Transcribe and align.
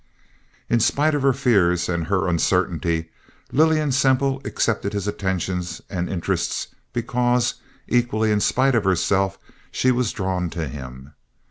In 0.67 0.79
spite 0.79 1.13
of 1.13 1.21
her 1.21 1.31
fears 1.31 1.87
and 1.87 2.07
her 2.07 2.27
uncertainty, 2.27 3.11
Lillian 3.51 3.91
Semple 3.91 4.41
accepted 4.45 4.93
his 4.93 5.07
attentions 5.07 5.79
and 5.91 6.09
interest 6.09 6.69
because, 6.91 7.61
equally 7.87 8.31
in 8.31 8.39
spite 8.39 8.73
of 8.73 8.83
herself, 8.83 9.37
she 9.69 9.91
was 9.91 10.11
drawn 10.11 10.49
to 10.49 10.67
him. 10.67 11.13